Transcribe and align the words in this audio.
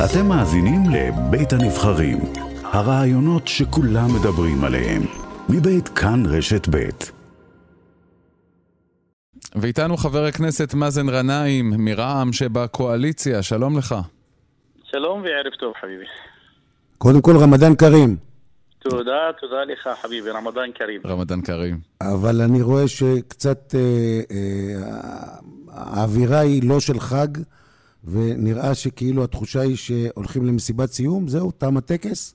אתם 0.00 0.26
מאזינים 0.28 0.82
לבית 0.92 1.52
הנבחרים, 1.52 2.18
הרעיונות 2.62 3.48
שכולם 3.48 4.08
מדברים 4.20 4.64
עליהם, 4.64 5.02
מבית 5.48 5.88
כאן 5.88 6.22
רשת 6.26 6.68
בית. 6.68 7.12
ואיתנו 9.54 9.96
חבר 9.96 10.24
הכנסת 10.24 10.74
מאזן 10.74 11.06
גנאים 11.06 11.72
מרע"מ 11.78 12.32
שבקואליציה, 12.32 13.42
שלום 13.42 13.78
לך. 13.78 13.94
שלום 14.84 15.22
וערב 15.22 15.52
טוב 15.58 15.72
חביבי. 15.80 16.04
קודם 16.98 17.20
כל 17.20 17.36
רמדאן 17.36 17.74
כרים. 17.76 18.16
תודה, 18.78 19.30
תודה 19.40 19.64
לך 19.64 19.88
חביבי, 20.02 20.30
רמדאן 20.30 20.70
כרים. 20.74 21.00
רמדאן 21.06 21.42
כרים. 21.42 21.78
אבל 22.00 22.40
אני 22.40 22.62
רואה 22.62 22.88
שקצת 22.88 23.74
אה, 23.74 24.20
אה, 24.30 24.82
האווירה 25.70 26.40
היא 26.40 26.68
לא 26.68 26.80
של 26.80 27.00
חג, 27.00 27.28
ונראה 28.04 28.74
שכאילו 28.74 29.24
התחושה 29.24 29.60
היא 29.60 29.76
שהולכים 29.76 30.46
למסיבת 30.46 30.88
סיום, 30.88 31.28
זהו, 31.28 31.50
תם 31.50 31.76
הטקס? 31.76 32.34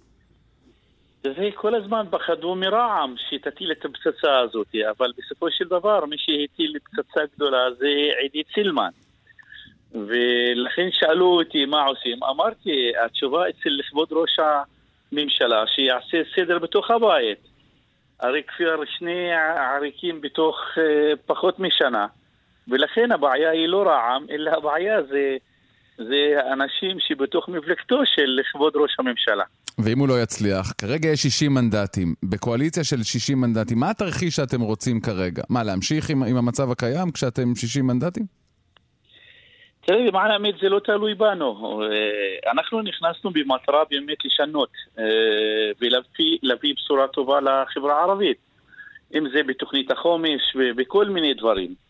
זה 1.24 1.50
כל 1.56 1.76
הזמן 1.76 2.06
פחדו 2.12 2.56
מרע"מ 2.56 3.16
שתטיל 3.30 3.72
את 3.72 3.86
הפצצה 3.86 4.40
הזאת, 4.40 4.68
אבל 4.98 5.12
בסופו 5.18 5.52
של 5.52 5.66
דבר 5.66 6.06
מי 6.06 6.16
שהטיל 6.18 6.74
פצצה 6.84 7.22
גדולה 7.36 7.74
זה 7.80 7.88
עידית 8.22 8.48
סילמן. 8.54 8.90
ולכן 9.92 10.90
שאלו 10.92 11.26
אותי 11.26 11.66
מה 11.66 11.84
עושים. 11.84 12.24
אמרתי, 12.24 12.92
התשובה 13.06 13.50
אצל 13.50 13.70
לכבוד 13.70 14.08
ראש 14.12 14.40
הממשלה 14.40 15.64
שיעשה 15.68 16.18
סדר 16.36 16.60
בתוך 16.60 16.92
הבית. 16.92 17.40
הרי 18.20 18.42
כבר 18.44 18.86
שני 18.86 19.32
עריקים 19.58 20.22
בתוך 20.22 20.56
uh, 20.76 20.80
פחות 21.26 21.60
משנה, 21.60 22.08
ולכן 22.68 23.12
הבעיה 23.12 23.52
היא 23.52 23.68
לא 23.68 23.84
רע"מ, 23.84 24.26
אלא 24.30 24.52
הבעיה 24.52 25.04
זה, 25.04 25.38
זה 25.98 26.40
אנשים 26.54 27.00
שבתוך 27.00 27.50
מפלגתו 27.50 28.02
של 28.06 28.40
לכבוד 28.40 28.73
ראש 28.76 28.95
הממשלה. 29.00 29.44
ואם 29.80 30.00
הוא 30.00 30.08
לא 30.08 30.22
יצליח, 30.22 30.73
כרגע 30.78 31.09
יש 31.09 31.23
60 31.23 31.53
מנדטים. 31.53 32.14
בקואליציה 32.23 32.84
של 32.84 33.03
60 33.03 33.42
מנדטים, 33.42 33.80
מה 33.80 33.90
התרחיש 33.90 34.36
שאתם 34.36 34.62
רוצים 34.62 35.02
כרגע? 35.02 35.44
מה, 35.50 35.64
להמשיך 35.64 36.09
עם, 36.09 36.23
עם 36.23 36.38
המצב 36.38 36.72
הקיים 36.72 37.12
כשאתם 37.12 37.56
60 37.56 37.88
מנדטים? 37.88 38.23
תראה, 39.86 40.06
למען 40.06 40.31
האמת 40.31 40.56
זה 40.62 40.70
לא 40.70 40.80
תלוי 40.80 41.14
בנו. 41.14 41.81
אה, 41.81 42.52
אנחנו 42.52 42.81
נכנסנו 42.81 43.31
במטרה 43.31 43.84
באמת 43.90 44.25
לשנות 44.25 44.72
אה, 45.00 45.03
ולהביא 45.81 46.73
בשורה 46.75 47.08
טובה 47.08 47.40
לחברה 47.42 48.00
הערבית. 48.00 48.38
אם 49.16 49.30
זה 49.30 49.44
בתוכנית 49.44 49.92
החומש 49.92 50.42
ובכל 50.56 51.06
מיני 51.06 51.34
דברים. 51.34 51.87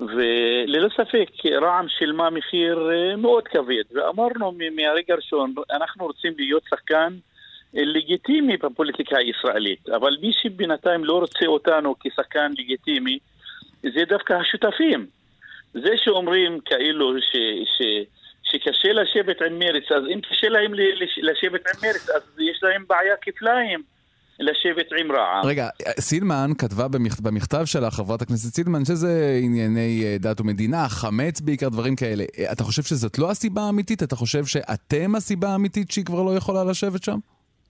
וללא 0.00 0.88
ספק 0.88 1.30
רע"מ 1.62 1.88
שילמה 1.88 2.30
מחיר 2.30 2.90
אה, 2.92 3.16
מאוד 3.16 3.48
כבד, 3.48 3.84
ואמרנו 3.92 4.52
מהרגע 4.76 5.14
הראשון, 5.14 5.54
אנחנו 5.70 6.06
רוצים 6.06 6.32
להיות 6.38 6.62
שחקן 6.70 7.12
לגיטימי 7.74 8.56
בפוליטיקה 8.56 9.18
הישראלית, 9.18 9.88
אבל 9.88 10.16
מי 10.22 10.32
שבינתיים 10.32 11.04
לא 11.04 11.18
רוצה 11.18 11.46
אותנו 11.46 11.94
כשחקן 12.00 12.52
לגיטימי 12.58 13.18
זה 13.82 14.04
דווקא 14.08 14.32
השותפים. 14.32 15.06
זה 15.74 15.90
שאומרים 15.96 16.60
כאילו 16.64 17.20
ש, 17.20 17.36
ש, 17.64 17.82
שקשה 18.42 18.92
לשבת 18.92 19.42
עם 19.42 19.58
מרץ, 19.58 19.92
אז 19.92 20.02
אם 20.14 20.20
קשה 20.20 20.48
להם 20.48 20.74
לשבת 21.22 21.60
עם 21.66 21.80
מרץ, 21.82 22.10
אז 22.10 22.22
יש 22.38 22.62
להם 22.62 22.84
בעיה 22.88 23.16
כפליים. 23.22 23.82
לשבת 24.40 24.92
עם 25.00 25.12
רע"מ. 25.12 25.46
רגע, 25.46 25.68
סילמן 26.00 26.50
כתבה 26.58 26.88
במכ... 26.88 27.20
במכתב 27.20 27.64
שלה, 27.64 27.90
חברת 27.90 28.22
הכנסת 28.22 28.54
סילמן, 28.54 28.84
שזה 28.84 29.38
ענייני 29.42 30.02
אה, 30.04 30.16
דת 30.18 30.40
ומדינה, 30.40 30.88
חמץ 30.88 31.40
בעיקר, 31.40 31.68
דברים 31.68 31.96
כאלה. 31.96 32.24
אה, 32.38 32.52
אתה 32.52 32.64
חושב 32.64 32.82
שזאת 32.82 33.18
לא 33.18 33.30
הסיבה 33.30 33.62
האמיתית? 33.62 34.02
אתה 34.02 34.16
חושב 34.16 34.44
שאתם 34.44 35.14
הסיבה 35.14 35.48
האמיתית 35.48 35.90
שהיא 35.90 36.04
כבר 36.04 36.22
לא 36.22 36.36
יכולה 36.36 36.64
לשבת 36.70 37.04
שם? 37.04 37.18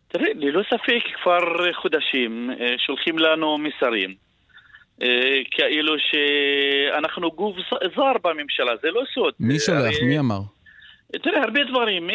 תראה, 0.09 0.29
ללא 0.35 0.63
ספק 0.63 1.03
כבר 1.23 1.73
חודשים 1.73 2.51
אה, 2.61 2.75
שולחים 2.79 3.19
לנו 3.19 3.59
מסרים. 3.59 4.15
כאילו 5.51 5.95
שאנחנו 5.99 7.31
גוף 7.31 7.57
זר 7.97 8.13
בממשלה, 8.25 8.73
זה 8.83 8.89
לא 8.89 9.03
סוד. 9.15 9.35
מי 9.41 9.59
שולח? 9.59 9.79
הרי... 9.81 10.07
מי 10.09 10.19
אמר? 10.19 10.41
תראה, 11.23 11.43
הרבה 11.43 11.61
דברים. 11.71 12.09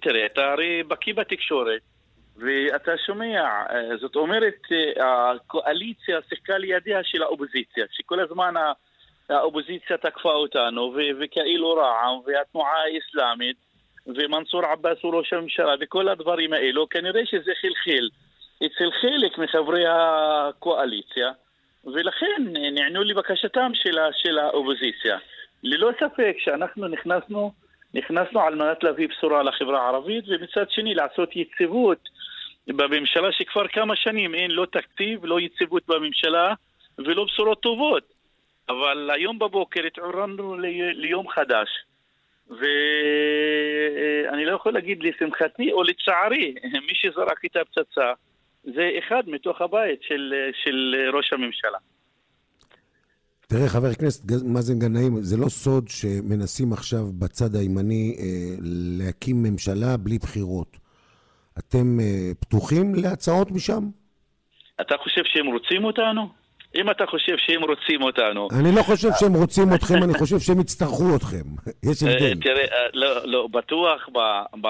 תראה, 0.00 0.26
אתה 0.26 0.52
הרי 0.52 0.82
בקיא 0.82 1.14
בתקשורת. 1.14 1.91
ואתה 2.36 2.92
שומע, 3.06 3.42
אה, 3.70 3.96
זאת 4.00 4.16
אומרת, 4.16 4.58
אה, 4.72 5.30
הקואליציה 5.30 6.18
שיחקה 6.28 6.58
לידיה 6.58 7.04
של 7.04 7.22
האופוזיציה, 7.22 7.84
שכל 7.92 8.20
הזמן 8.20 8.54
האופוזיציה 9.28 9.96
תקפה 9.96 10.32
אותנו, 10.32 10.94
וכאילו 11.20 11.74
רע"מ, 11.74 12.20
והתנועה 12.26 12.82
האסלאמית, 12.82 13.56
ומנסור 14.06 14.64
עבאס 14.64 14.98
הוא 15.02 15.14
ראש 15.14 15.32
הממשלה, 15.32 15.74
וכל 15.80 16.08
הדברים 16.08 16.52
האלו, 16.52 16.88
כנראה 16.88 17.26
שזה 17.26 17.52
חלחל 17.60 18.08
אצל 18.66 18.90
חלק 19.00 19.38
מחברי 19.38 19.84
הקואליציה, 19.88 21.30
ולכן 21.84 22.42
נענו 22.72 23.02
לבקשתם 23.02 23.70
של, 23.74 23.98
של 24.12 24.38
האופוזיציה. 24.38 25.18
ללא 25.62 25.90
ספק 26.00 26.36
שאנחנו 26.38 26.88
נכנסנו, 26.88 27.52
נכנסנו 27.94 28.40
על 28.40 28.54
מנת 28.54 28.84
להביא 28.84 29.08
בשורה 29.08 29.42
לחברה 29.42 29.82
הערבית, 29.82 30.24
ומצד 30.28 30.70
שני 30.70 30.94
לעשות 30.94 31.36
יציבות 31.36 32.08
בממשלה 32.66 33.32
שכבר 33.32 33.68
כמה 33.68 33.96
שנים 33.96 34.34
אין 34.34 34.50
לא 34.50 34.66
תקציב, 34.72 35.24
לא 35.24 35.40
יציבות 35.40 35.82
בממשלה 35.88 36.54
ולא 36.98 37.24
בשורות 37.24 37.60
טובות. 37.60 38.12
אבל 38.68 39.10
היום 39.14 39.38
בבוקר 39.38 39.86
התעוררנו 39.86 40.56
ליום 40.94 41.28
חדש. 41.28 41.68
ואני 42.50 44.44
לא 44.44 44.56
יכול 44.56 44.72
להגיד 44.72 44.98
לשמחתי 45.02 45.72
או 45.72 45.82
לצערי, 45.82 46.54
מי 46.86 46.94
שזרק 46.94 47.44
את 47.44 47.56
הפצצה 47.56 48.12
זה 48.64 48.90
אחד 48.98 49.22
מתוך 49.26 49.60
הבית 49.60 50.02
של, 50.02 50.34
של 50.64 50.94
ראש 51.14 51.32
הממשלה. 51.32 51.78
תראה, 53.46 53.68
חבר 53.68 53.86
הכנסת 53.86 54.22
מאזן 54.44 54.78
גנאים, 54.78 55.22
זה 55.22 55.36
לא 55.36 55.48
סוד 55.48 55.88
שמנסים 55.88 56.72
עכשיו 56.72 57.04
בצד 57.18 57.54
הימני 57.54 58.16
אה, 58.18 58.24
להקים 58.98 59.42
ממשלה 59.42 59.96
בלי 59.96 60.18
בחירות. 60.18 60.81
אתם 61.58 61.98
uh, 61.98 62.34
פתוחים 62.40 62.94
להצעות 62.94 63.50
משם? 63.50 63.82
אתה 64.80 64.94
חושב 65.02 65.22
שהם 65.24 65.46
רוצים 65.46 65.84
אותנו? 65.84 66.28
אם 66.74 66.90
אתה 66.90 67.06
חושב 67.06 67.36
שהם 67.36 67.62
רוצים 67.62 68.02
אותנו... 68.02 68.48
אני 68.60 68.76
לא 68.76 68.82
חושב 68.82 69.08
שהם 69.20 69.34
רוצים 69.34 69.74
אתכם, 69.74 70.02
אני 70.04 70.14
חושב 70.14 70.38
שהם 70.38 70.60
יצטרכו 70.60 71.16
אתכם. 71.16 71.46
יש 71.90 72.02
אה, 72.02 72.12
הבדל. 72.12 72.40
תראה, 72.40 72.64
אה, 72.64 72.86
לא, 72.92 73.26
לא, 73.26 73.48
בטוח 73.50 74.08
ב, 74.12 74.18
ב, 74.60 74.68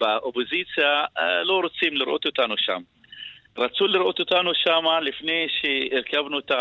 באופוזיציה 0.00 1.04
לא 1.44 1.60
רוצים 1.62 1.96
לראות 1.96 2.26
אותנו 2.26 2.54
שם. 2.56 2.82
רצו 3.58 3.86
לראות 3.86 4.20
אותנו 4.20 4.50
שם 4.54 4.84
לפני 5.02 5.46
שהרכבנו 5.60 6.38
את 6.38 6.50
ה... 6.50 6.56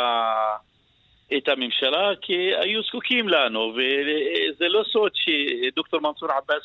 את 1.38 1.48
הממשלה 1.48 2.10
כי 2.22 2.56
היו 2.62 2.82
זקוקים 2.84 3.30
לנו 3.30 3.74
וזה 3.76 4.68
לא 4.68 4.84
סוד 4.92 5.12
שדוקטור 5.16 6.00
מנסור 6.02 6.30
עבאס 6.32 6.64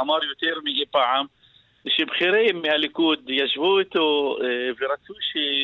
אמר 0.00 0.24
יותר 0.24 0.60
מאי 0.64 0.84
פעם 0.90 1.26
שבכירים 1.88 2.62
מהליכוד 2.62 3.18
ישבו 3.28 3.78
איתו 3.78 4.36
אה, 4.40 4.46
ורצו 4.80 5.14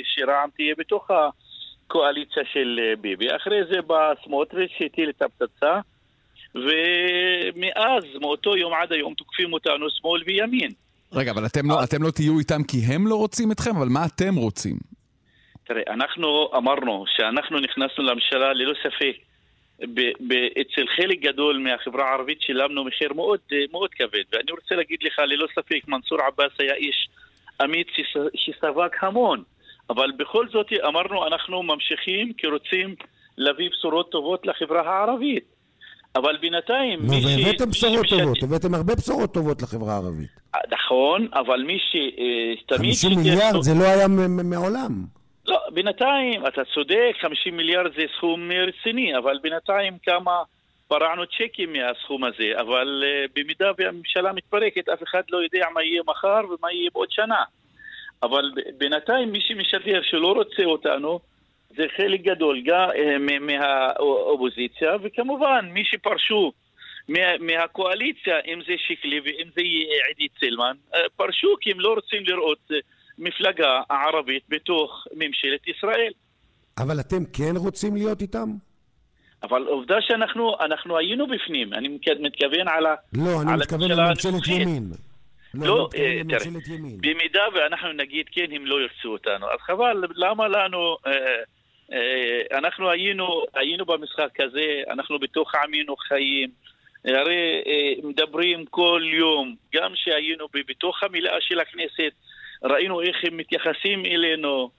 שרע"מ 0.04 0.48
תהיה 0.56 0.74
בתוך 0.78 1.10
הקואליציה 1.10 2.42
של 2.52 2.80
אה, 2.82 2.96
ביבי. 2.96 3.36
אחרי 3.36 3.60
זה 3.70 3.82
בא 3.82 4.12
סמוטריץ' 4.24 4.70
שהטיל 4.78 5.10
את 5.10 5.22
הפצצה 5.22 5.80
ומאז, 6.54 8.04
מאותו 8.20 8.56
יום 8.56 8.72
עד 8.74 8.92
היום, 8.92 9.14
תוקפים 9.14 9.52
אותנו 9.52 9.86
שמאל 9.90 10.22
וימין. 10.26 10.70
רגע, 11.12 11.30
אבל 11.30 11.46
אתם 11.46 11.70
לא, 11.70 11.84
אתם 11.84 12.02
לא 12.02 12.10
תהיו 12.10 12.38
איתם 12.38 12.62
כי 12.62 12.78
הם 12.78 13.06
לא 13.06 13.14
רוצים 13.14 13.52
אתכם, 13.52 13.76
אבל 13.76 13.88
מה 13.88 14.06
אתם 14.06 14.34
רוצים? 14.34 14.89
תראה, 15.70 15.82
אנחנו 15.88 16.48
אמרנו 16.56 17.04
שאנחנו 17.16 17.60
נכנסנו 17.60 18.04
לממשלה 18.04 18.52
ללא 18.52 18.74
ספק. 18.82 19.16
אצל 20.60 20.86
חלק 20.96 21.20
גדול 21.20 21.58
מהחברה 21.58 22.10
הערבית 22.10 22.42
שילמנו 22.42 22.84
מחיר 22.84 23.12
מאוד, 23.12 23.38
מאוד 23.72 23.90
כבד. 23.90 24.24
ואני 24.32 24.50
רוצה 24.50 24.74
להגיד 24.74 24.98
לך, 25.02 25.18
ללא 25.18 25.46
ספק, 25.54 25.88
מנסור 25.88 26.18
עבאס 26.20 26.52
היה 26.58 26.74
איש 26.74 27.08
אמיץ 27.64 27.86
שספג 28.34 28.88
המון. 29.02 29.42
אבל 29.90 30.10
בכל 30.16 30.48
זאת 30.48 30.66
אמרנו, 30.88 31.26
אנחנו 31.26 31.62
ממשיכים 31.62 32.32
כי 32.32 32.46
רוצים 32.46 32.94
להביא 33.38 33.70
בשורות 33.70 34.10
טובות 34.10 34.46
לחברה 34.46 34.80
הערבית. 34.80 35.44
אבל 36.16 36.36
בינתיים... 36.40 36.98
נו, 37.02 37.12
והבאתם 37.12 37.70
בשורות 37.70 38.06
טובות, 38.06 38.42
הבאתם 38.42 38.74
הרבה 38.74 38.94
בשורות 38.94 39.34
טובות 39.34 39.62
לחברה 39.62 39.92
הערבית. 39.92 40.30
נכון, 40.70 41.28
אבל 41.34 41.62
מי 41.62 41.78
ש... 41.78 41.96
אה, 41.96 42.76
תמיד... 42.76 42.90
50 42.90 43.18
מיליארד 43.18 43.62
זה 43.62 43.74
לא 43.74 43.84
היה 43.84 44.08
מעולם. 44.44 45.19
לא, 45.46 45.60
בינתיים, 45.72 46.46
אתה 46.46 46.64
צודק, 46.74 47.12
50 47.20 47.56
מיליארד 47.56 47.92
זה 47.94 48.02
סכום 48.16 48.50
רציני, 48.52 49.16
אבל 49.16 49.38
בינתיים 49.42 49.98
כמה 50.02 50.42
פרענו 50.88 51.26
צ'קים 51.26 51.72
מהסכום 51.72 52.24
הזה, 52.24 52.60
אבל 52.60 53.04
uh, 53.04 53.30
במידה 53.36 53.70
והממשלה 53.78 54.32
מתפרקת, 54.32 54.88
אף 54.88 55.02
אחד 55.02 55.22
לא 55.30 55.38
יודע 55.38 55.66
מה 55.74 55.82
יהיה 55.82 56.02
מחר 56.06 56.40
ומה 56.50 56.72
יהיה 56.72 56.90
בעוד 56.92 57.10
שנה. 57.10 57.44
אבל 58.22 58.50
בינתיים 58.78 59.32
מי 59.32 59.40
שמשדר 59.40 60.02
שלא 60.02 60.32
רוצה 60.32 60.64
אותנו, 60.64 61.20
זה 61.76 61.86
חלק 61.96 62.20
גדול 62.20 62.62
uh, 62.68 63.18
מהאופוזיציה, 63.40 64.96
וכמובן 65.02 65.68
מי 65.72 65.84
שפרשו 65.84 66.52
מה, 67.08 67.38
מהקואליציה, 67.40 68.40
אם 68.46 68.60
זה 68.66 68.72
שיקלי 68.86 69.20
ואם 69.20 69.48
זה 69.54 69.62
עידית 70.08 70.32
סילמן, 70.40 70.76
אה, 70.94 71.00
פרשו 71.16 71.54
כי 71.60 71.70
הם 71.70 71.80
לא 71.80 71.94
רוצים 71.94 72.24
לראות 72.26 72.70
אה, 73.20 73.24
מפלגה 73.28 73.80
ערבית 73.90 74.42
בתוך 74.48 75.06
ממשלת 75.14 75.68
ישראל. 75.68 76.12
אבל 76.78 77.00
אתם 77.00 77.24
כן 77.32 77.56
רוצים 77.56 77.96
להיות 77.96 78.20
איתם? 78.20 78.48
אבל 79.42 79.62
עובדה 79.66 79.96
שאנחנו 80.00 80.56
אנחנו 80.60 80.98
היינו 80.98 81.26
בפנים, 81.26 81.74
אני 81.74 81.88
מתכוון 82.20 82.68
על 82.68 82.86
ה... 82.86 82.94
לא, 83.12 83.42
אני 83.42 83.52
מתכוון 83.56 83.90
לממשלת 83.90 84.48
ימין. 84.48 84.90
לא, 85.54 85.66
לא 85.66 85.88
אה, 85.94 86.20
תראה, 86.28 86.50
במידה 87.00 87.42
ואנחנו 87.54 87.92
נגיד 87.92 88.26
כן, 88.32 88.46
הם 88.52 88.66
לא 88.66 88.80
ירצו 88.82 89.08
אותנו. 89.08 89.46
אז 89.46 89.58
חבל, 89.60 90.04
למה 90.14 90.48
לנו... 90.48 90.96
אה, 91.06 91.12
אה, 91.92 92.58
אנחנו 92.58 92.90
היינו, 92.90 93.44
היינו 93.54 93.84
במשחק 93.84 94.40
הזה, 94.40 94.82
אנחנו 94.90 95.18
בתוך 95.18 95.54
עמינו 95.54 95.96
חיים. 95.96 96.50
הרי 97.04 97.62
מדברים 98.02 98.64
כל 98.66 99.02
יום, 99.04 99.54
גם 99.74 99.92
שהיינו 99.94 100.46
בתוך 100.68 101.02
המילאה 101.02 101.36
של 101.40 101.60
הכנסת, 101.60 102.12
ראינו 102.64 103.00
איך 103.00 103.16
הם 103.24 103.36
מתייחסים 103.36 104.06
אלינו. 104.06 104.70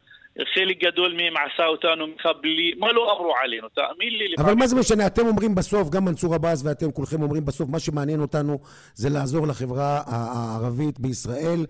חלק 0.53 0.77
גדול 0.83 1.13
מהם 1.13 1.33
עשה 1.37 1.65
אותנו 1.65 2.07
מחבלי, 2.07 2.73
מה 2.77 2.91
לא 2.91 3.17
אמרו 3.17 3.33
עלינו, 3.43 3.69
תאמין 3.69 4.13
לי. 4.17 4.35
אבל 4.39 4.53
מה 4.53 4.67
זה 4.67 4.79
משנה, 4.79 5.07
אתם 5.07 5.27
אומרים 5.27 5.55
בסוף, 5.55 5.89
גם 5.89 6.05
מנסור 6.05 6.35
עבאס 6.35 6.65
ואתם 6.65 6.91
כולכם 6.91 7.21
אומרים 7.21 7.45
בסוף, 7.45 7.69
מה 7.69 7.79
שמעניין 7.79 8.19
אותנו 8.19 8.59
זה 8.93 9.09
לעזור 9.09 9.47
לחברה 9.47 10.01
הערבית 10.07 10.99
בישראל. 10.99 11.65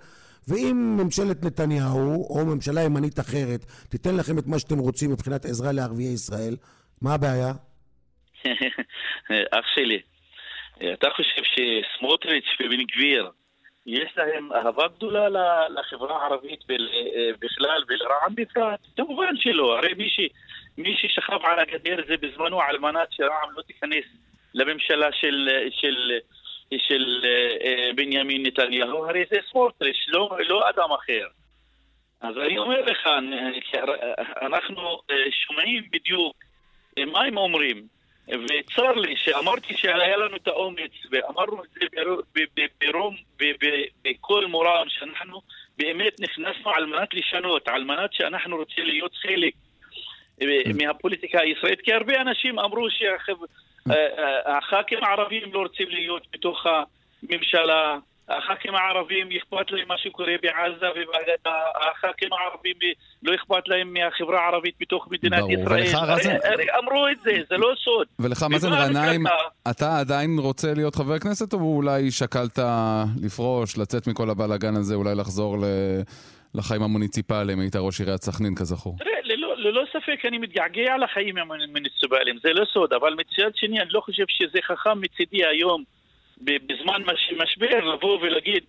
ואם 0.47 0.97
ממשלת 0.99 1.43
נתניהו, 1.45 2.27
או 2.29 2.45
ממשלה 2.45 2.81
ימנית 2.81 3.19
אחרת, 3.19 3.65
תיתן 3.89 4.15
לכם 4.15 4.37
את 4.39 4.47
מה 4.47 4.59
שאתם 4.59 4.79
רוצים 4.79 5.11
מבחינת 5.11 5.45
עזרה 5.45 5.71
לערביי 5.71 6.13
ישראל, 6.13 6.55
מה 7.01 7.13
הבעיה? 7.13 7.51
אח 9.59 9.65
שלי, 9.75 9.99
אתה 10.93 11.07
חושב 11.15 11.41
שסמוטריץ' 11.43 12.51
ובן 12.59 12.83
גביר 12.83 13.29
יש 13.86 14.18
להם 14.18 14.54
אהבה 14.54 14.88
גדולה 14.88 15.28
לחברה 15.69 16.22
הערבית 16.22 16.63
בכלל 17.39 17.83
ולרע"מ 17.88 18.36
בפרט? 18.36 18.80
כמובן 18.95 19.38
שלא. 19.38 19.78
הרי 19.78 19.94
מי, 19.94 20.10
ש, 20.10 20.19
מי 20.78 20.95
ששכב 20.98 21.39
על 21.44 21.60
הגדר 21.60 21.98
זה 22.07 22.18
בזמנו 22.18 22.62
על 22.62 22.78
מנת 22.78 23.07
שרע"מ 23.12 23.50
לא 23.57 23.62
תיכנס 23.62 24.06
לממשלה 24.54 25.12
של, 25.12 25.50
של, 25.72 26.19
של 26.78 27.22
אה, 27.63 27.89
בנימין 27.95 28.45
נתניהו, 28.45 29.06
הרי 29.06 29.24
זה 29.31 29.38
סמוטריץ', 29.51 30.06
לא, 30.07 30.38
לא 30.48 30.69
אדם 30.69 30.92
אחר. 30.92 31.28
אז 32.22 32.38
אני 32.38 32.57
אומר 32.57 32.81
לך, 32.81 33.10
אנחנו 34.42 35.01
אה, 35.12 35.16
שומעים 35.31 35.83
בדיוק 35.92 36.36
מה 37.07 37.24
הם 37.24 37.38
אומרים. 37.38 37.88
וצר 38.31 38.92
לי 38.92 39.16
שאמרתי 39.18 39.78
שהיה 39.78 40.18
לנו 40.18 40.36
את 40.36 40.48
האומץ, 40.48 40.92
ואמרנו 41.12 41.63
את 41.63 41.69
זה 41.74 41.86
ברום, 42.81 43.16
בכל 44.04 44.45
מורם, 44.45 44.86
שאנחנו 44.88 45.42
באמת 45.78 46.19
נכנסנו 46.19 46.72
על 46.72 46.86
מנת 46.86 47.13
לשנות, 47.13 47.68
על 47.68 47.83
מנת 47.83 48.13
שאנחנו 48.13 48.57
רוצים 48.57 48.86
להיות 48.86 49.16
חלק 49.16 49.54
אה, 50.42 50.62
מהפוליטיקה 50.74 51.39
הישראלית, 51.39 51.81
כי 51.81 51.94
הרבה 51.94 52.22
אנשים 52.22 52.60
אמרו 52.60 52.88
שהח"כים 52.89 55.04
הערבים 55.04 55.54
לא 55.54 55.60
רוצים 55.60 55.89
להיות 55.89 56.28
בתוך 56.33 56.66
הממשלה, 56.66 57.98
הח"כים 58.38 58.75
הערבים 58.75 59.30
אכפת 59.38 59.72
להם 59.72 59.88
מה 59.88 59.98
שקורה 59.98 60.33
בעזה 60.42 60.86
ובגדה, 60.89 61.57
הח"כים 61.75 62.30
הערבים 62.33 62.75
לא 63.24 63.36
אכפת 63.36 63.68
להם 63.68 63.94
מהחברה 63.94 64.39
הערבית 64.45 64.75
בתוך 64.81 65.07
מדינת 65.12 65.39
ברור. 65.39 65.51
ישראל. 65.51 65.81
ולך 65.81 65.95
רזן... 65.95 66.36
אמרו 66.80 67.07
את 67.12 67.18
זה, 67.24 67.31
זה 67.50 67.57
לא 67.57 67.74
סוד. 67.83 68.07
ולך 68.19 68.45
מאזן 68.50 68.69
גנאים, 68.69 69.24
אתה 69.72 70.00
עדיין 70.00 70.39
רוצה 70.39 70.74
להיות 70.74 70.95
חבר 70.95 71.19
כנסת 71.19 71.54
או 71.54 71.60
אולי 71.60 72.12
שקלת 72.12 72.60
לפרוש, 73.24 73.78
לצאת 73.78 74.07
מכל 74.07 74.30
הבלאגן 74.30 74.75
הזה, 74.75 74.95
אולי 74.95 75.16
לחזור 75.16 75.57
ל... 75.57 75.63
לחיים 76.56 76.83
המוניציפליים, 76.83 77.60
היית 77.60 77.75
ראש 77.75 78.00
עיריית 78.00 78.22
סכנין 78.22 78.56
כזכור. 78.56 78.95
תראה, 79.00 79.36
ללא 79.57 79.83
ספק 79.89 80.25
אני 80.25 80.38
מתגעגע 80.38 80.98
לחיים 80.98 81.38
המוניציפליים, 81.38 82.38
זה 82.44 82.50
לא 82.54 82.66
סוד, 82.74 82.94
אבל 82.94 83.13
מצד 83.13 83.56
שני 83.56 83.81
אני 83.81 83.89
לא 83.92 84.01
חושב 84.01 84.24
שזה 84.30 84.60
חכם 84.63 85.01
מצידי 85.01 85.45
היום 85.45 85.83
בזמן 86.43 87.03
משבר 87.38 87.93
לבוא 87.93 88.19
ולהגיד 88.21 88.63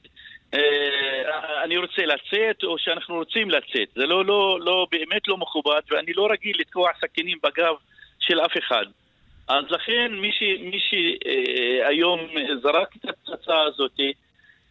אה, 0.55 1.63
אני 1.65 1.77
רוצה 1.77 2.03
לצאת 2.07 2.65
או 2.65 2.79
שאנחנו 2.79 3.15
רוצים 3.15 3.51
לצאת. 3.51 3.89
זה 3.95 4.07
לא, 4.07 4.25
לא, 4.25 4.59
לא, 4.61 4.87
באמת 4.91 5.29
לא 5.29 5.37
מכובד 5.37 5.81
ואני 5.91 6.13
לא 6.13 6.29
רגיל 6.31 6.57
לתקוע 6.61 6.91
סכינים 7.01 7.39
בגב 7.43 7.75
של 8.21 8.41
אף 8.41 8.59
אחד. 8.59 8.85
אז 9.49 9.65
לכן 9.71 10.13
מי, 10.15 10.33
ש, 10.33 10.43
מי 10.61 10.81
שהיום 10.81 12.21
אה, 12.21 12.57
זרק 12.63 12.97
את 12.97 13.09
הפצצה 13.09 13.61
הזאת 13.61 14.01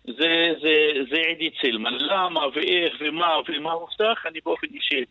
זה, 0.05 0.53
זה, 0.61 0.75
זה 1.11 1.17
עידית 1.17 1.53
סילמן. 1.61 1.93
למה 1.99 2.47
ואיך 2.53 2.93
ומה 2.99 3.37
ומה 3.47 3.71
הובטח, 3.71 4.25
אני 4.25 4.39
באופן 4.45 4.67
אישי 4.73 5.03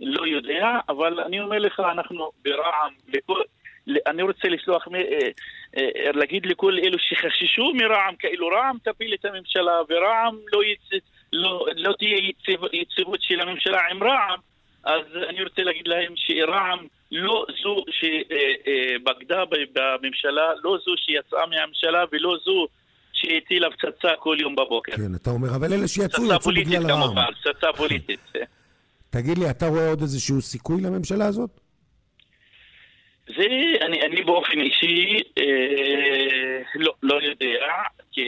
לא 0.00 0.26
יודע, 0.26 0.78
אבל 0.88 1.20
אני 1.20 1.40
אומר 1.40 1.58
לך, 1.58 1.80
אנחנו 1.80 2.30
ברע"מ, 2.44 2.92
אני 4.06 4.22
רוצה 4.22 4.48
לשלוח, 4.48 4.88
אה, 4.94 5.00
אה, 5.76 6.12
להגיד 6.12 6.46
לכל 6.46 6.78
אלו 6.84 6.98
שחששו 6.98 7.72
מרע"מ, 7.74 8.14
כאילו 8.18 8.48
רע"מ 8.48 8.76
תפיל 8.84 9.14
את 9.14 9.24
הממשלה 9.24 9.72
ורע"מ 9.88 10.36
לא, 10.52 10.64
יצ... 10.64 11.02
לא, 11.32 11.66
לא 11.76 11.94
תהיה 11.98 12.18
יציב, 12.18 12.60
יציבות 12.72 13.22
של 13.22 13.40
הממשלה 13.40 13.80
עם 13.90 14.02
רע"מ, 14.02 14.38
אז 14.84 15.02
אני 15.28 15.42
רוצה 15.42 15.62
להגיד 15.62 15.88
להם 15.88 16.12
שרע"מ 16.16 16.86
לא 17.12 17.46
זו 17.62 17.84
שבגדה 17.90 19.44
בממשלה, 19.72 20.48
לא 20.64 20.78
זו 20.84 20.94
שיצאה 20.96 21.46
מהממשלה 21.46 22.04
ולא 22.12 22.36
זו 22.44 22.66
שהטילה 23.12 23.68
פצצה 23.70 24.08
כל 24.18 24.36
יום 24.40 24.56
בבוקר. 24.56 24.92
כן, 24.96 25.14
אתה 25.22 25.30
אומר, 25.30 25.48
אבל 25.56 25.72
אלה 25.72 25.88
שיצאו, 25.88 26.34
יצאו 26.34 26.50
בגלל 26.52 26.90
רע"מ. 26.90 27.00
פצצה 27.10 27.12
פוליטית 27.12 27.16
כמובן, 27.16 27.54
פצצה 27.54 27.72
פוליטית. 27.76 28.32
תגיד 29.10 29.38
לי, 29.38 29.50
אתה 29.50 29.66
רואה 29.66 29.88
עוד 29.88 30.00
איזשהו 30.00 30.40
סיכוי 30.40 30.82
לממשלה 30.82 31.26
הזאת? 31.26 31.67
זה, 33.36 33.46
אני, 33.80 34.02
אני 34.02 34.22
באופן 34.22 34.60
אישי 34.60 35.20
אה, 35.38 36.62
לא, 36.74 36.92
לא 37.02 37.22
יודע, 37.22 37.66
כי 38.12 38.22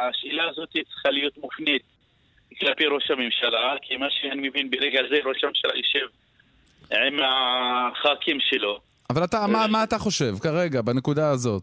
השאלה 0.00 0.48
הזאת 0.48 0.68
צריכה 0.72 1.10
להיות 1.10 1.38
מופנית 1.38 1.82
כלפי 2.60 2.86
ראש 2.86 3.10
הממשלה, 3.10 3.74
כי 3.82 3.96
מה 3.96 4.06
שאני 4.10 4.48
מבין 4.48 4.70
ברגע 4.70 5.00
זה 5.10 5.18
ראש 5.24 5.44
הממשלה 5.44 5.72
יושב 5.76 6.06
עם 7.06 7.18
הח"כים 7.22 8.40
שלו. 8.40 8.80
אבל 9.10 9.24
אתה, 9.24 9.46
מה, 9.46 9.66
מה 9.66 9.84
אתה 9.84 9.98
חושב 9.98 10.32
כרגע, 10.42 10.82
בנקודה 10.82 11.30
הזאת? 11.30 11.62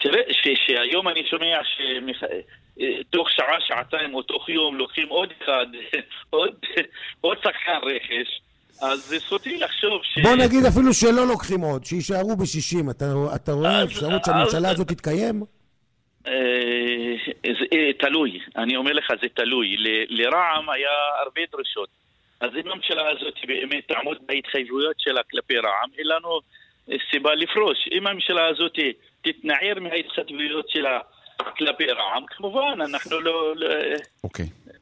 תראה, 0.00 0.22
שהיום 0.66 1.08
אני 1.08 1.22
שומע 1.30 1.58
שתוך 1.64 3.30
שעה, 3.30 3.60
שעתיים 3.60 4.14
או 4.14 4.22
תוך 4.22 4.48
יום 4.48 4.76
לוקחים 4.76 5.08
עוד 5.08 5.32
אחד, 5.42 5.66
עוד, 6.30 6.54
עוד 7.20 7.38
שחקן 7.38 7.78
רכש. 7.82 8.40
אז 8.80 8.98
זכותי 8.98 9.58
לחשוב 9.58 10.00
ש... 10.02 10.18
בוא 10.22 10.34
נגיד 10.34 10.64
אפילו 10.64 10.94
שלא 10.94 11.26
לוקחים 11.26 11.60
עוד, 11.60 11.84
שיישארו 11.84 12.36
ב-60. 12.36 12.90
אתה, 12.90 13.04
אתה 13.34 13.52
רואה 13.52 13.84
אפשרות 13.84 14.24
שהממשלה 14.24 14.70
הזאת 14.70 14.88
תתקיים? 14.88 15.42
אה, 16.26 16.32
אה, 17.74 17.92
תלוי, 17.98 18.40
אני 18.56 18.76
אומר 18.76 18.92
לך, 18.92 19.12
זה 19.22 19.28
תלוי. 19.34 19.76
לרע"מ 20.08 20.70
היה 20.70 20.90
הרבה 21.22 21.40
דרישות. 21.52 21.88
אז 22.40 22.50
אם 22.60 22.70
הממשלה 22.70 23.10
הזאת 23.10 23.34
באמת 23.46 23.88
תעמוד 23.88 24.16
בהתחייבויות 24.26 24.96
שלה 24.98 25.20
כלפי 25.30 25.56
רע"מ, 25.56 25.88
אין 25.98 26.06
לנו 26.06 26.40
סיבה 27.10 27.34
לפרוש. 27.34 27.88
אם 27.92 28.06
הממשלה 28.06 28.46
הזאת 28.46 28.72
תתנער 29.22 29.80
מההתחייבויות 29.80 30.70
שלה 30.70 30.98
כלפי 31.56 31.86
רע"מ, 31.86 32.24
כמובן, 32.26 32.78
אנחנו 32.80 33.20
לא... 33.20 33.54
אוקיי. 34.24 34.46
Okay. 34.46 34.77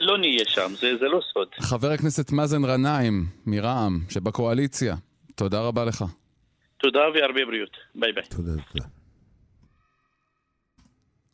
לא 0.00 0.18
נהיה 0.18 0.44
שם, 0.46 0.72
זה, 0.80 0.96
זה 1.00 1.04
לא 1.04 1.20
סוד. 1.32 1.48
חבר 1.60 1.90
הכנסת 1.90 2.32
מאזן 2.32 2.62
גנאים 2.62 3.26
מרע"מ, 3.46 4.00
שבקואליציה, 4.08 4.96
תודה 5.34 5.60
רבה 5.60 5.84
לך. 5.84 6.04
תודה 6.78 7.00
והרבה 7.00 7.44
בריאות. 7.46 7.76
ביי 7.94 8.12
ביי. 8.12 8.24
תודה, 8.24 8.62
תודה. 8.72 8.86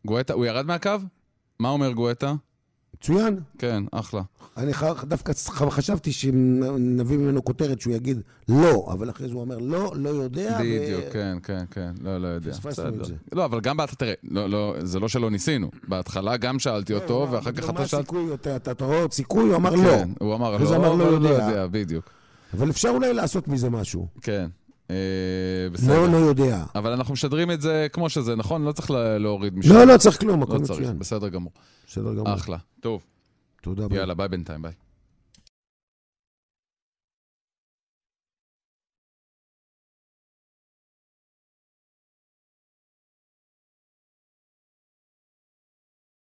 גואטה, 0.07 0.33
הוא 0.33 0.47
ירד 0.47 0.67
מהקו? 0.67 0.91
מה 1.59 1.69
אומר 1.69 1.93
גואטה? 1.93 2.33
מצוין. 3.03 3.41
כן, 3.59 3.85
אחלה. 3.93 4.23
אני 4.57 4.73
דווקא 5.05 5.33
חשבתי 5.71 6.13
שנביא 6.13 7.19
ממנו 7.19 7.45
כותרת 7.45 7.81
שהוא 7.81 7.95
יגיד 7.95 8.21
לא, 8.49 8.89
אבל 8.93 9.11
אחרי 9.11 9.29
זה 9.29 9.35
הוא 9.35 9.41
אומר 9.41 9.59
לא, 9.59 9.93
לא 9.97 10.09
יודע. 10.09 10.59
בדיוק, 10.61 11.05
ו... 11.09 11.13
כן, 11.13 11.39
כן, 11.43 11.65
כן, 11.71 11.93
לא, 12.01 12.19
לא 12.19 12.29
יודע. 12.29 12.53
פספסנו 12.53 12.89
את 12.89 13.05
זה. 13.05 13.15
לא, 13.33 13.45
אבל 13.45 13.61
גם 13.61 13.77
בהתחלה, 13.77 13.97
תראה, 13.97 14.15
לא, 14.23 14.51
לא, 14.51 14.75
זה 14.83 15.01
לא 15.01 15.09
שלא 15.09 15.31
ניסינו. 15.31 15.71
בהתחלה 15.89 16.37
גם 16.37 16.59
שאלתי 16.59 16.95
אותו, 16.95 17.27
כן, 17.29 17.35
ואחר 17.35 17.53
כך 17.53 17.71
אתה 17.71 17.87
שאלת... 17.87 18.13
אתה 18.71 18.85
רואה 18.85 19.01
עוד 19.01 19.13
סיכוי? 19.13 19.45
הוא 19.45 19.57
אמר 19.57 19.75
לא. 19.75 19.83
כן, 19.83 20.11
הוא 20.21 20.35
אמר 20.35 20.59
לא, 20.59 20.85
הוא 21.09 21.21
לא 21.21 21.29
יודע, 21.29 21.67
בדיוק. 21.71 22.11
אבל 22.55 22.71
אפשר 22.71 22.89
אולי 22.89 23.15
לעשות 23.15 23.49
מזה 23.49 23.71
משהו. 23.71 24.07
כן. 24.23 24.47
אה, 24.93 25.71
בסדר. 25.73 26.01
לא, 26.01 26.13
לא 26.13 26.17
יודע. 26.17 26.65
אבל 26.75 26.93
אנחנו 26.93 27.13
משדרים 27.13 27.51
את 27.51 27.61
זה 27.61 27.87
כמו 27.93 28.11
שזה, 28.11 28.37
נכון? 28.37 28.65
לא 28.65 28.73
צריך 28.73 28.91
להוריד 28.91 29.59
משם. 29.59 29.75
לא, 29.75 29.85
לא 29.85 29.97
צריך 29.97 30.21
כלום, 30.21 30.43
הכל 30.43 30.59
מצוין. 30.59 30.99
בסדר 30.99 31.29
גמור. 31.29 31.53
בסדר 31.87 32.15
גמור. 32.15 32.35
אחלה. 32.35 32.57
טוב. 32.81 33.05
תודה. 33.63 33.87
יאללה, 33.91 34.15
ביי 34.15 34.29
בינתיים, 34.29 34.63
ביי. 34.63 34.73